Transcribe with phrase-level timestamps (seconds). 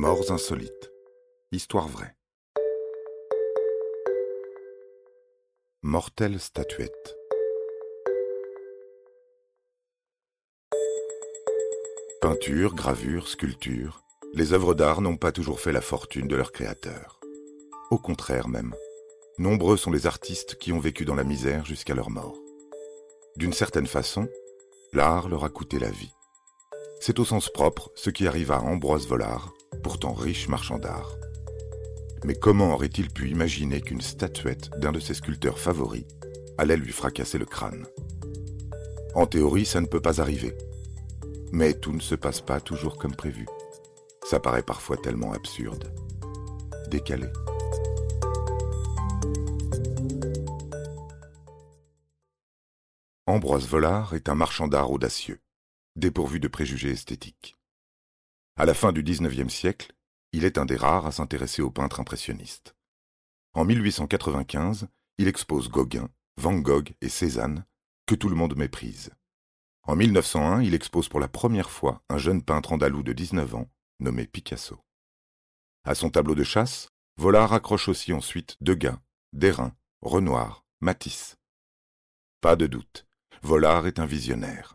[0.00, 0.92] Morts insolites.
[1.50, 2.14] Histoire vraie.
[5.82, 7.16] Mortelle statuette.
[12.20, 17.18] Peinture, gravure, sculpture, les œuvres d'art n'ont pas toujours fait la fortune de leurs créateurs.
[17.90, 18.76] Au contraire même,
[19.38, 22.38] nombreux sont les artistes qui ont vécu dans la misère jusqu'à leur mort.
[23.34, 24.28] D'une certaine façon,
[24.92, 26.14] l'art leur a coûté la vie.
[27.00, 29.52] C'est au sens propre ce qui arriva à Ambroise Vollard,
[29.82, 31.16] pourtant riche marchand d'art.
[32.24, 36.04] Mais comment aurait-il pu imaginer qu'une statuette d'un de ses sculpteurs favoris
[36.56, 37.86] allait lui fracasser le crâne?
[39.14, 40.56] En théorie, ça ne peut pas arriver.
[41.52, 43.46] Mais tout ne se passe pas toujours comme prévu.
[44.24, 45.92] Ça paraît parfois tellement absurde,
[46.90, 47.28] décalé.
[53.26, 55.40] Ambroise Vollard est un marchand d'art audacieux,
[55.96, 57.57] dépourvu de préjugés esthétiques.
[58.60, 59.92] À la fin du XIXe siècle,
[60.32, 62.74] il est un des rares à s'intéresser aux peintres impressionnistes.
[63.54, 64.88] En 1895,
[65.18, 67.64] il expose Gauguin, Van Gogh et Cézanne,
[68.06, 69.12] que tout le monde méprise.
[69.84, 73.70] En 1901, il expose pour la première fois un jeune peintre andalou de 19 ans,
[74.00, 74.80] nommé Picasso.
[75.84, 78.98] À son tableau de chasse, Vollard accroche aussi ensuite Degas,
[79.32, 81.36] Derain, Renoir, Matisse.
[82.40, 83.06] Pas de doute,
[83.40, 84.74] Vollard est un visionnaire.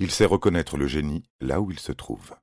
[0.00, 2.36] Il sait reconnaître le génie là où il se trouve.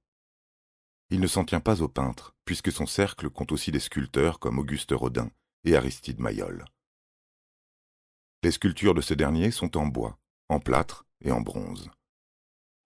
[1.14, 4.58] Il ne s'en tient pas au peintre, puisque son cercle compte aussi des sculpteurs comme
[4.58, 5.30] Auguste Rodin
[5.64, 6.66] et Aristide Maillol.
[8.42, 10.17] Les sculptures de ce dernier sont en bois,
[10.50, 11.91] en plâtre et en bronze.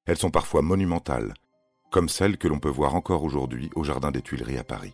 [0.06, 1.36] Elles sont parfois monumentales,
[1.90, 4.94] comme celles que l'on peut voir encore aujourd'hui au Jardin des Tuileries à Paris.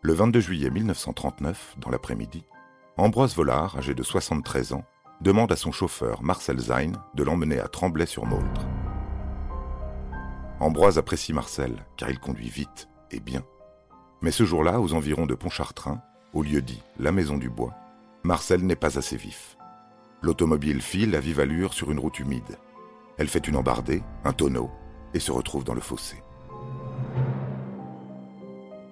[0.00, 2.42] Le 22 juillet 1939, dans l'après-midi,
[2.96, 4.84] Ambroise Vollard, âgé de 73 ans,
[5.20, 8.71] demande à son chauffeur Marcel Zein de l'emmener à Tremblay-sur-Mauldre.
[10.62, 13.42] Ambroise apprécie Marcel, car il conduit vite et bien.
[14.20, 16.00] Mais ce jour-là, aux environs de Pontchartrain,
[16.34, 17.74] au lieu dit la Maison du Bois,
[18.22, 19.56] Marcel n'est pas assez vif.
[20.20, 22.58] L'automobile file à vive allure sur une route humide.
[23.18, 24.70] Elle fait une embardée, un tonneau,
[25.14, 26.22] et se retrouve dans le fossé.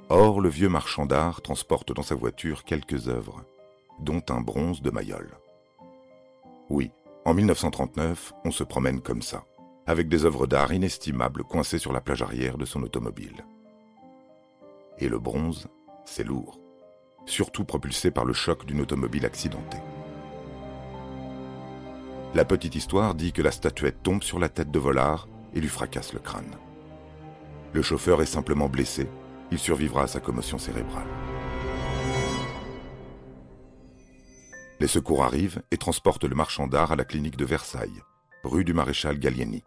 [0.08, 3.44] Or, le vieux marchand d'art transporte dans sa voiture quelques œuvres,
[4.00, 5.38] dont un bronze de Mayol.
[6.68, 6.90] Oui,
[7.24, 9.44] en 1939, on se promène comme ça
[9.90, 13.44] avec des œuvres d'art inestimables coincées sur la plage arrière de son automobile.
[15.00, 15.66] Et le bronze,
[16.04, 16.60] c'est lourd,
[17.26, 19.82] surtout propulsé par le choc d'une automobile accidentée.
[22.34, 25.68] La petite histoire dit que la statuette tombe sur la tête de Volard et lui
[25.68, 26.54] fracasse le crâne.
[27.72, 29.08] Le chauffeur est simplement blessé,
[29.50, 31.08] il survivra à sa commotion cérébrale.
[34.78, 38.02] Les secours arrivent et transportent le marchand d'art à la clinique de Versailles,
[38.44, 39.64] rue du maréchal Gallieni.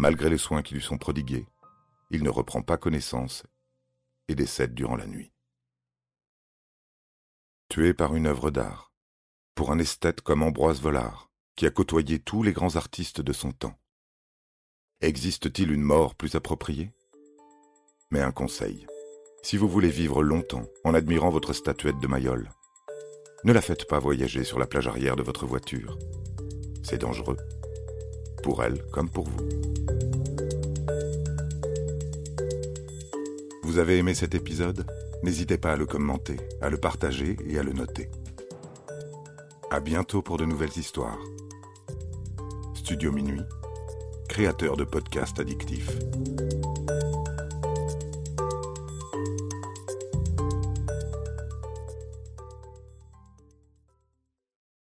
[0.00, 1.46] Malgré les soins qui lui sont prodigués,
[2.10, 3.42] il ne reprend pas connaissance
[4.28, 5.30] et décède durant la nuit.
[7.68, 8.94] Tué par une œuvre d'art,
[9.54, 13.52] pour un esthète comme Ambroise Vollard, qui a côtoyé tous les grands artistes de son
[13.52, 13.78] temps.
[15.02, 16.94] Existe-t-il une mort plus appropriée?
[18.10, 18.86] Mais un conseil.
[19.42, 22.50] Si vous voulez vivre longtemps en admirant votre statuette de Mayol,
[23.44, 25.98] ne la faites pas voyager sur la plage arrière de votre voiture.
[26.82, 27.36] C'est dangereux
[28.42, 29.48] pour elle comme pour vous.
[33.62, 34.84] Vous avez aimé cet épisode?
[35.22, 38.10] N'hésitez pas à le commenter, à le partager et à le noter.
[39.70, 41.18] À bientôt pour de nouvelles histoires.
[42.74, 43.42] Studio Minuit,
[44.28, 45.96] créateur de podcasts addictifs.